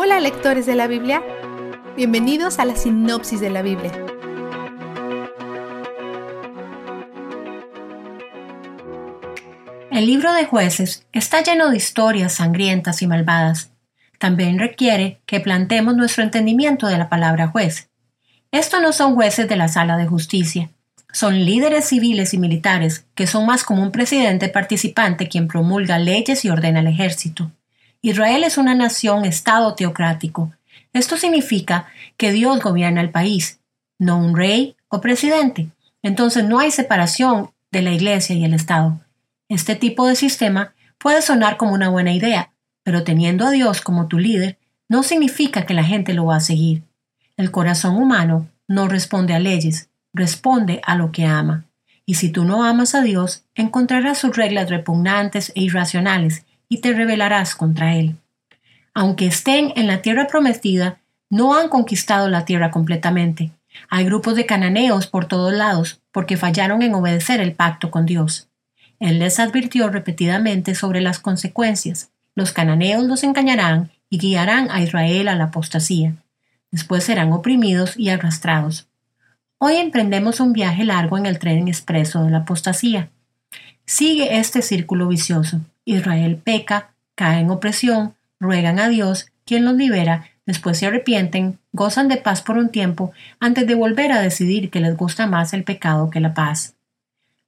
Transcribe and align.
Hola 0.00 0.20
lectores 0.20 0.64
de 0.64 0.76
la 0.76 0.86
Biblia, 0.86 1.24
bienvenidos 1.96 2.60
a 2.60 2.64
la 2.64 2.76
sinopsis 2.76 3.40
de 3.40 3.50
la 3.50 3.62
Biblia. 3.62 3.90
El 9.90 10.06
libro 10.06 10.32
de 10.34 10.44
jueces 10.44 11.04
está 11.12 11.42
lleno 11.42 11.68
de 11.68 11.78
historias 11.78 12.34
sangrientas 12.34 13.02
y 13.02 13.08
malvadas. 13.08 13.72
También 14.20 14.60
requiere 14.60 15.20
que 15.26 15.40
planteemos 15.40 15.96
nuestro 15.96 16.22
entendimiento 16.22 16.86
de 16.86 16.96
la 16.96 17.08
palabra 17.08 17.48
juez. 17.48 17.90
Estos 18.52 18.80
no 18.80 18.92
son 18.92 19.16
jueces 19.16 19.48
de 19.48 19.56
la 19.56 19.66
sala 19.66 19.96
de 19.96 20.06
justicia, 20.06 20.70
son 21.12 21.44
líderes 21.44 21.86
civiles 21.86 22.34
y 22.34 22.38
militares 22.38 23.04
que 23.16 23.26
son 23.26 23.46
más 23.46 23.64
como 23.64 23.82
un 23.82 23.90
presidente 23.90 24.48
participante 24.48 25.28
quien 25.28 25.48
promulga 25.48 25.98
leyes 25.98 26.44
y 26.44 26.50
ordena 26.50 26.78
el 26.78 26.86
ejército. 26.86 27.50
Israel 28.00 28.44
es 28.44 28.58
una 28.58 28.74
nación 28.74 29.24
estado 29.24 29.74
teocrático. 29.74 30.52
Esto 30.92 31.16
significa 31.16 31.86
que 32.16 32.30
Dios 32.30 32.60
gobierna 32.60 33.00
el 33.00 33.10
país, 33.10 33.60
no 33.98 34.18
un 34.18 34.36
rey 34.36 34.76
o 34.88 35.00
presidente. 35.00 35.70
Entonces 36.02 36.44
no 36.44 36.60
hay 36.60 36.70
separación 36.70 37.50
de 37.72 37.82
la 37.82 37.90
iglesia 37.90 38.36
y 38.36 38.44
el 38.44 38.54
Estado. 38.54 39.00
Este 39.48 39.74
tipo 39.74 40.06
de 40.06 40.14
sistema 40.14 40.74
puede 40.98 41.22
sonar 41.22 41.56
como 41.56 41.72
una 41.72 41.88
buena 41.88 42.12
idea, 42.12 42.52
pero 42.84 43.02
teniendo 43.02 43.46
a 43.46 43.50
Dios 43.50 43.80
como 43.80 44.06
tu 44.06 44.18
líder 44.18 44.58
no 44.88 45.02
significa 45.02 45.66
que 45.66 45.74
la 45.74 45.84
gente 45.84 46.14
lo 46.14 46.26
va 46.26 46.36
a 46.36 46.40
seguir. 46.40 46.84
El 47.36 47.50
corazón 47.50 47.96
humano 47.96 48.48
no 48.68 48.88
responde 48.88 49.34
a 49.34 49.40
leyes, 49.40 49.90
responde 50.14 50.80
a 50.84 50.94
lo 50.94 51.10
que 51.10 51.26
ama. 51.26 51.66
Y 52.06 52.14
si 52.14 52.30
tú 52.30 52.44
no 52.44 52.64
amas 52.64 52.94
a 52.94 53.02
Dios, 53.02 53.44
encontrarás 53.54 54.18
sus 54.18 54.36
reglas 54.36 54.70
repugnantes 54.70 55.52
e 55.54 55.62
irracionales 55.62 56.44
y 56.68 56.80
te 56.80 56.92
rebelarás 56.92 57.54
contra 57.54 57.96
Él. 57.96 58.16
Aunque 58.94 59.26
estén 59.26 59.72
en 59.76 59.86
la 59.86 60.02
tierra 60.02 60.26
prometida, 60.26 60.98
no 61.30 61.54
han 61.54 61.68
conquistado 61.68 62.28
la 62.28 62.44
tierra 62.44 62.70
completamente. 62.70 63.52
Hay 63.90 64.04
grupos 64.04 64.34
de 64.34 64.46
cananeos 64.46 65.06
por 65.06 65.26
todos 65.26 65.52
lados 65.52 66.00
porque 66.12 66.36
fallaron 66.36 66.82
en 66.82 66.94
obedecer 66.94 67.40
el 67.40 67.52
pacto 67.52 67.90
con 67.90 68.06
Dios. 68.06 68.48
Él 68.98 69.18
les 69.20 69.38
advirtió 69.38 69.88
repetidamente 69.88 70.74
sobre 70.74 71.00
las 71.00 71.20
consecuencias. 71.20 72.10
Los 72.34 72.52
cananeos 72.52 73.04
los 73.04 73.22
engañarán 73.22 73.90
y 74.10 74.18
guiarán 74.18 74.70
a 74.70 74.82
Israel 74.82 75.28
a 75.28 75.36
la 75.36 75.44
apostasía. 75.44 76.14
Después 76.70 77.04
serán 77.04 77.32
oprimidos 77.32 77.96
y 77.96 78.08
arrastrados. 78.08 78.88
Hoy 79.58 79.76
emprendemos 79.76 80.40
un 80.40 80.52
viaje 80.52 80.84
largo 80.84 81.18
en 81.18 81.26
el 81.26 81.38
tren 81.38 81.68
expreso 81.68 82.24
de 82.24 82.30
la 82.30 82.38
apostasía. 82.38 83.10
Sigue 83.86 84.38
este 84.38 84.62
círculo 84.62 85.08
vicioso. 85.08 85.60
Israel 85.88 86.36
peca, 86.36 86.90
cae 87.14 87.40
en 87.40 87.50
opresión, 87.50 88.14
ruegan 88.38 88.78
a 88.78 88.90
Dios, 88.90 89.28
quien 89.46 89.64
los 89.64 89.74
libera, 89.74 90.26
después 90.44 90.76
se 90.76 90.86
arrepienten, 90.86 91.58
gozan 91.72 92.08
de 92.08 92.18
paz 92.18 92.42
por 92.42 92.58
un 92.58 92.68
tiempo, 92.68 93.12
antes 93.40 93.66
de 93.66 93.74
volver 93.74 94.12
a 94.12 94.20
decidir 94.20 94.68
que 94.68 94.80
les 94.80 94.98
gusta 94.98 95.26
más 95.26 95.54
el 95.54 95.64
pecado 95.64 96.10
que 96.10 96.20
la 96.20 96.34
paz. 96.34 96.74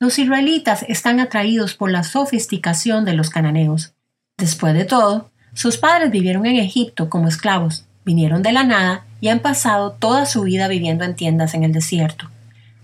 Los 0.00 0.18
israelitas 0.18 0.84
están 0.88 1.20
atraídos 1.20 1.74
por 1.74 1.92
la 1.92 2.02
sofisticación 2.02 3.04
de 3.04 3.12
los 3.12 3.30
cananeos. 3.30 3.94
Después 4.36 4.74
de 4.74 4.84
todo, 4.84 5.30
sus 5.52 5.78
padres 5.78 6.10
vivieron 6.10 6.44
en 6.44 6.56
Egipto 6.56 7.08
como 7.08 7.28
esclavos, 7.28 7.86
vinieron 8.04 8.42
de 8.42 8.50
la 8.50 8.64
nada 8.64 9.04
y 9.20 9.28
han 9.28 9.38
pasado 9.38 9.92
toda 9.92 10.26
su 10.26 10.42
vida 10.42 10.66
viviendo 10.66 11.04
en 11.04 11.14
tiendas 11.14 11.54
en 11.54 11.62
el 11.62 11.72
desierto. 11.72 12.28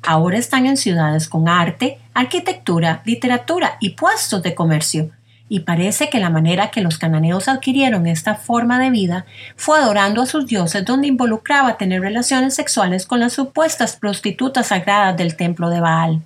Ahora 0.03 0.39
están 0.39 0.67
en 0.67 0.77
ciudades 0.77 1.29
con 1.29 1.49
arte, 1.49 1.99
arquitectura, 2.15 3.03
literatura 3.05 3.79
y 3.81 3.91
puestos 3.91 4.45
de 4.45 4.55
comercio, 4.55 5.11
y 5.53 5.61
parece 5.61 6.09
que 6.09 6.21
la 6.21 6.31
manera 6.31 6.71
que 6.71 6.81
los 6.81 6.97
cananeos 6.97 7.49
adquirieron 7.49 8.07
esta 8.07 8.37
forma 8.37 8.79
de 8.79 8.89
vida 8.89 9.27
fue 9.57 9.81
adorando 9.81 10.23
a 10.23 10.27
sus 10.27 10.47
dioses 10.47 10.85
donde 10.85 11.09
involucraba 11.09 11.77
tener 11.77 12.03
relaciones 12.03 12.55
sexuales 12.55 13.05
con 13.05 13.19
las 13.19 13.33
supuestas 13.33 13.97
prostitutas 13.97 14.69
sagradas 14.69 15.17
del 15.17 15.35
templo 15.35 15.69
de 15.69 15.81
Baal. 15.81 16.23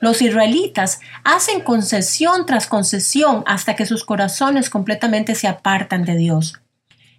Los 0.00 0.22
israelitas 0.22 1.00
hacen 1.24 1.60
concesión 1.60 2.46
tras 2.46 2.66
concesión 2.66 3.44
hasta 3.46 3.76
que 3.76 3.84
sus 3.84 4.02
corazones 4.02 4.70
completamente 4.70 5.34
se 5.34 5.46
apartan 5.46 6.06
de 6.06 6.16
Dios. 6.16 6.58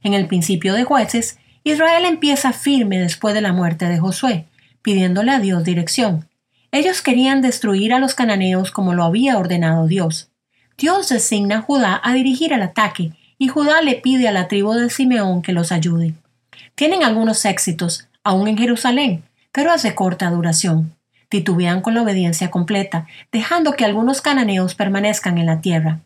En 0.01 0.15
el 0.15 0.25
principio 0.25 0.73
de 0.73 0.83
jueces, 0.83 1.37
Israel 1.63 2.05
empieza 2.05 2.53
firme 2.53 2.97
después 2.97 3.35
de 3.35 3.41
la 3.41 3.53
muerte 3.53 3.85
de 3.85 3.99
Josué, 3.99 4.45
pidiéndole 4.81 5.29
a 5.29 5.39
Dios 5.39 5.63
dirección. 5.63 6.27
Ellos 6.71 7.03
querían 7.03 7.43
destruir 7.43 7.93
a 7.93 7.99
los 7.99 8.15
cananeos 8.15 8.71
como 8.71 8.95
lo 8.95 9.03
había 9.03 9.37
ordenado 9.37 9.85
Dios. 9.85 10.31
Dios 10.77 11.09
designa 11.09 11.59
a 11.59 11.61
Judá 11.61 12.01
a 12.03 12.13
dirigir 12.13 12.51
el 12.51 12.61
ataque 12.61 13.13
y 13.37 13.47
Judá 13.47 13.81
le 13.81 13.95
pide 13.95 14.27
a 14.27 14.31
la 14.31 14.47
tribu 14.47 14.73
de 14.73 14.89
Simeón 14.89 15.41
que 15.41 15.53
los 15.53 15.71
ayude. 15.71 16.13
Tienen 16.75 17.03
algunos 17.03 17.45
éxitos, 17.45 18.07
aún 18.23 18.47
en 18.47 18.57
Jerusalén, 18.57 19.23
pero 19.51 19.75
de 19.77 19.95
corta 19.95 20.29
duración. 20.29 20.93
Titubean 21.29 21.81
con 21.81 21.93
la 21.95 22.01
obediencia 22.01 22.51
completa, 22.51 23.07
dejando 23.31 23.73
que 23.73 23.85
algunos 23.85 24.21
cananeos 24.21 24.75
permanezcan 24.75 25.37
en 25.37 25.45
la 25.45 25.61
tierra. 25.61 25.99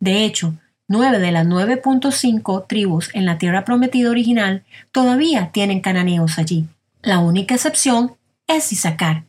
De 0.00 0.24
hecho, 0.24 0.54
nueve 0.88 1.20
de 1.20 1.30
las 1.30 1.46
9.5 1.46 2.66
tribus 2.66 3.10
en 3.14 3.24
la 3.24 3.38
tierra 3.38 3.64
prometida 3.64 4.10
original 4.10 4.64
todavía 4.90 5.50
tienen 5.52 5.80
cananeos 5.80 6.38
allí. 6.38 6.66
La 7.02 7.20
única 7.20 7.54
excepción 7.54 8.16
es 8.48 8.72
Isaacar. 8.72 9.24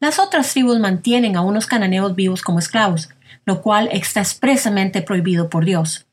Las 0.00 0.20
otras 0.20 0.52
tribus 0.52 0.78
mantienen 0.78 1.36
a 1.36 1.40
unos 1.40 1.66
cananeos 1.66 2.14
vivos 2.14 2.42
como 2.42 2.60
esclavos, 2.60 3.10
lo 3.48 3.62
cual 3.62 3.88
está 3.92 4.20
expresamente 4.20 5.00
prohibido 5.00 5.48
por 5.48 5.64
Dios. 5.64 6.06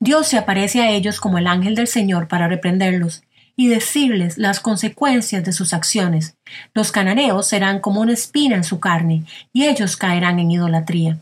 Dios 0.00 0.26
se 0.26 0.38
aparece 0.38 0.80
a 0.80 0.90
ellos 0.90 1.20
como 1.20 1.36
el 1.36 1.46
ángel 1.46 1.74
del 1.74 1.86
Señor 1.86 2.28
para 2.28 2.48
reprenderlos 2.48 3.24
y 3.56 3.68
decirles 3.68 4.38
las 4.38 4.58
consecuencias 4.58 5.44
de 5.44 5.52
sus 5.52 5.74
acciones. 5.74 6.38
Los 6.72 6.90
cananeos 6.90 7.46
serán 7.46 7.80
como 7.80 8.00
una 8.00 8.14
espina 8.14 8.56
en 8.56 8.64
su 8.64 8.80
carne, 8.80 9.24
y 9.52 9.66
ellos 9.66 9.98
caerán 9.98 10.38
en 10.38 10.50
idolatría. 10.50 11.18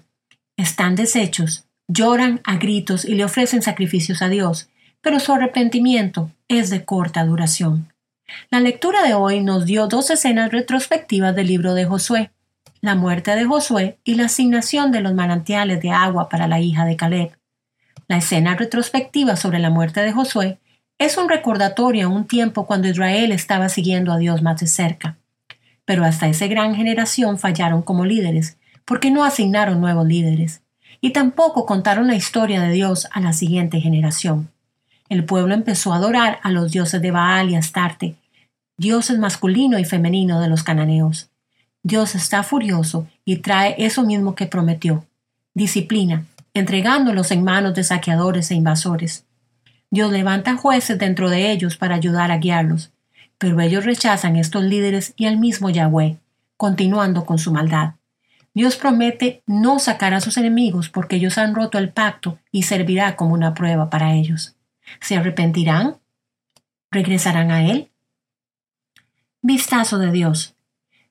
Están 0.57 0.95
deshechos, 0.95 1.65
lloran 1.89 2.41
a 2.45 2.59
gritos 2.59 3.05
y 3.05 3.17
le 3.17 3.25
ofrecen 3.25 3.61
sacrificios 3.61 4.23
a 4.23 4.29
Dios, 4.29 4.69
pero 5.01 5.19
su 5.19 5.33
arrepentimiento 5.33 6.31
es 6.47 6.71
de 6.71 6.85
corta 6.85 7.25
duración. 7.25 7.93
La 8.53 8.61
lectura 8.61 9.03
de 9.03 9.15
hoy 9.15 9.43
nos 9.43 9.67
dio 9.67 9.89
dos 9.89 10.11
escenas 10.11 10.53
retrospectivas 10.53 11.35
del 11.35 11.49
libro 11.49 11.75
de 11.75 11.87
Josué 11.87 12.31
la 12.87 12.95
muerte 12.95 13.35
de 13.35 13.45
Josué 13.45 13.99
y 14.05 14.15
la 14.15 14.27
asignación 14.27 14.93
de 14.93 15.01
los 15.01 15.13
manantiales 15.13 15.83
de 15.83 15.91
agua 15.91 16.29
para 16.29 16.47
la 16.47 16.61
hija 16.61 16.85
de 16.85 16.97
Caleb. 16.97 17.37
La 18.07 18.19
escena 18.19 18.55
retrospectiva 18.55 19.35
sobre 19.35 19.59
la 19.59 19.71
muerte 19.71 20.01
de 20.01 20.13
Josué 20.13 20.61
es 20.97 21.19
un 21.19 21.29
recordatorio 21.29 22.07
a 22.07 22.09
un 22.09 22.27
tiempo 22.27 22.65
cuando 22.65 22.89
Israel 22.89 23.33
estaba 23.33 23.69
siguiendo 23.69 24.13
a 24.13 24.19
Dios 24.19 24.41
más 24.41 24.61
de 24.61 24.69
cerca. 24.69 25.19
Pero 25.85 26.05
hasta 26.05 26.29
esa 26.29 26.47
gran 26.47 26.77
generación 26.77 27.39
fallaron 27.39 27.83
como 27.83 28.05
líderes, 28.05 28.57
porque 28.85 29.11
no 29.11 29.25
asignaron 29.25 29.81
nuevos 29.81 30.07
líderes, 30.07 30.63
y 31.01 31.11
tampoco 31.11 31.67
contaron 31.67 32.07
la 32.07 32.15
historia 32.15 32.61
de 32.61 32.71
Dios 32.71 33.09
a 33.11 33.21
la 33.21 33.33
siguiente 33.33 33.81
generación. 33.81 34.53
El 35.09 35.25
pueblo 35.25 35.55
empezó 35.55 35.93
a 35.93 35.97
adorar 35.97 36.39
a 36.45 36.53
los 36.53 36.71
dioses 36.71 37.03
de 37.03 37.11
Baal 37.11 37.51
y 37.51 37.57
Astarte, 37.57 38.15
dioses 38.77 39.19
masculino 39.19 39.77
y 39.79 39.85
femenino 39.85 40.41
de 40.41 40.49
los 40.49 40.63
cananeos. 40.63 41.31
Dios 41.87 42.17
está 42.17 42.43
furioso 42.43 43.07
y 43.25 43.37
trae 43.37 43.77
eso 43.79 44.03
mismo 44.03 44.35
que 44.35 44.47
prometió, 44.47 45.07
disciplina, 45.55 46.27
entregándolos 46.53 47.31
en 47.31 47.45
manos 47.45 47.75
de 47.75 47.85
saqueadores 47.85 48.51
e 48.51 48.57
invasores. 48.57 49.25
Dios 49.89 50.11
levanta 50.11 50.57
jueces 50.57 50.99
dentro 50.99 51.31
de 51.31 51.53
ellos 51.53 51.77
para 51.77 51.95
ayudar 51.95 52.33
a 52.33 52.39
guiarlos, 52.39 52.91
pero 53.39 53.61
ellos 53.61 53.85
rechazan 53.85 54.35
estos 54.35 54.65
líderes 54.65 55.15
y 55.17 55.27
al 55.27 55.39
mismo 55.39 55.71
Yahweh, 55.71 56.17
continuando 56.57 57.25
con 57.25 57.39
su 57.39 57.53
maldad. 57.53 57.93
Dios 58.53 58.75
promete 58.75 59.45
no 59.47 59.79
sacar 59.79 60.13
a 60.13 60.21
sus 60.21 60.37
enemigos 60.39 60.89
porque 60.89 61.15
ellos 61.15 61.39
han 61.39 61.55
roto 61.55 61.79
el 61.79 61.91
pacto 61.91 62.41
y 62.51 62.65
servirá 62.65 63.15
como 63.15 63.33
una 63.33 63.55
prueba 63.55 63.91
para 63.91 64.15
ellos. 64.15 64.57
¿Se 65.01 65.15
arrepentirán? 65.15 65.99
¿Regresarán 66.91 67.53
a 67.53 67.65
Él? 67.65 67.93
Vistazo 69.41 69.99
de 69.99 70.11
Dios. 70.11 70.56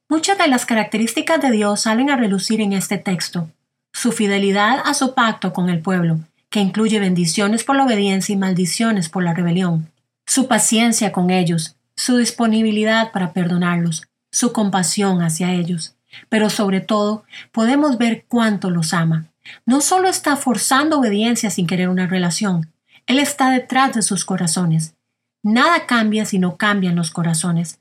Muchas 0.08 0.38
de 0.38 0.48
las 0.48 0.68
características 0.68 1.42
de 1.42 1.50
Dios 1.50 1.82
salen 1.82 2.12
a 2.12 2.16
relucir 2.16 2.62
en 2.62 2.74
este 2.74 3.00
texto. 3.00 3.50
Su 3.92 4.12
fidelidad 4.12 4.84
a 4.86 4.94
su 4.94 5.16
pacto 5.16 5.52
con 5.52 5.68
el 5.68 5.82
pueblo, 5.82 6.20
que 6.52 6.60
incluye 6.60 7.00
bendiciones 7.00 7.64
por 7.64 7.76
la 7.76 7.86
obediencia 7.86 8.34
y 8.34 8.38
maldiciones 8.38 9.10
por 9.10 9.24
la 9.24 9.34
rebelión. 9.34 9.92
Su 10.28 10.48
paciencia 10.48 11.12
con 11.12 11.32
ellos, 11.32 11.76
su 11.96 12.18
disponibilidad 12.18 13.12
para 13.12 13.34
perdonarlos, 13.34 14.04
su 14.32 14.54
compasión 14.54 15.24
hacia 15.24 15.54
ellos. 15.54 15.96
Pero 16.30 16.52
sobre 16.52 16.82
todo, 16.82 17.24
podemos 17.52 17.98
ver 17.98 18.26
cuánto 18.28 18.70
los 18.70 18.94
ama. 18.94 19.26
No 19.66 19.82
solo 19.82 20.08
está 20.08 20.36
forzando 20.36 21.00
obediencia 21.00 21.50
sin 21.50 21.66
querer 21.66 21.90
una 21.90 22.06
relación, 22.06 22.72
Él 23.08 23.18
está 23.18 23.50
detrás 23.50 23.96
de 23.96 24.04
sus 24.04 24.24
corazones. 24.24 24.94
Nada 25.42 25.88
cambia 25.88 26.26
si 26.26 26.38
no 26.38 26.58
cambian 26.58 26.96
los 26.96 27.10
corazones. 27.10 27.80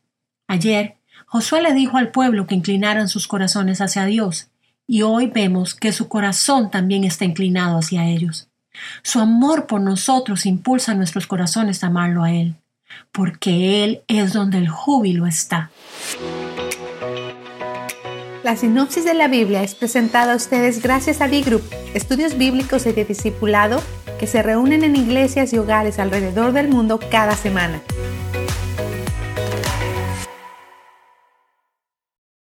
Ayer 0.49 0.97
Josué 1.35 1.63
le 1.63 1.75
dijo 1.75 1.97
al 1.97 2.13
pueblo 2.13 2.47
que 2.47 2.55
inclinaran 2.55 3.09
sus 3.09 3.27
corazones 3.27 3.81
hacia 3.81 4.05
Dios, 4.05 4.53
y 4.87 5.03
hoy 5.03 5.27
vemos 5.27 5.75
que 5.75 5.91
su 5.91 6.07
corazón 6.07 6.71
también 6.71 7.03
está 7.03 7.25
inclinado 7.25 7.77
hacia 7.77 8.07
ellos. 8.07 8.47
Su 9.03 9.19
amor 9.19 9.67
por 9.67 9.81
nosotros 9.81 10.47
impulsa 10.47 10.95
nuestros 10.95 11.27
corazones 11.27 11.83
a 11.83 11.89
amarlo 11.89 12.23
a 12.23 12.31
Él, 12.31 12.55
porque 13.11 13.83
Él 13.83 14.03
es 14.07 14.33
donde 14.33 14.59
el 14.59 14.69
júbilo 14.69 15.27
está. 15.27 15.73
La 18.45 18.55
sinopsis 18.55 19.05
de 19.05 19.15
la 19.15 19.27
Biblia 19.27 19.65
es 19.65 19.75
presentada 19.75 20.35
a 20.35 20.37
ustedes 20.37 20.81
gracias 20.85 21.21
a 21.21 21.27
B-Group, 21.27 21.65
estudios 21.95 22.39
bíblicos 22.39 22.87
y 22.87 22.93
de 22.93 23.05
discipulado 23.05 23.83
que 24.21 24.29
se 24.29 24.41
reúnen 24.41 24.85
en 24.85 24.95
iglesias 24.95 25.53
y 25.53 25.59
hogares 25.59 25.99
alrededor 25.99 26.53
del 26.53 26.69
mundo 26.69 27.01
cada 27.11 27.35
semana. 27.35 27.83